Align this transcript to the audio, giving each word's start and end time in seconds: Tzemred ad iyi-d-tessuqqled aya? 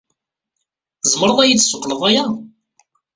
Tzemred 1.01 1.37
ad 1.43 1.47
iyi-d-tessuqqled 1.47 2.01
aya? 2.09 2.25